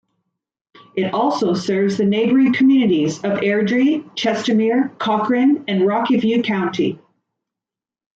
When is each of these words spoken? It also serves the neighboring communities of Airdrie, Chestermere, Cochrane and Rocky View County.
It 0.95 1.13
also 1.13 1.53
serves 1.53 1.97
the 1.97 2.05
neighboring 2.05 2.53
communities 2.53 3.17
of 3.19 3.41
Airdrie, 3.41 4.01
Chestermere, 4.15 4.97
Cochrane 4.97 5.63
and 5.67 5.85
Rocky 5.85 6.17
View 6.17 6.41
County. 6.41 6.97